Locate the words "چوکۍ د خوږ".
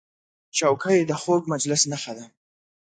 0.57-1.43